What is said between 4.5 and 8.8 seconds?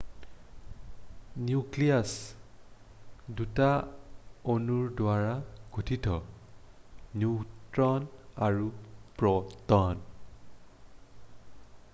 অনুৰ দ্বাৰা গঠিত নিউট্ৰন আৰু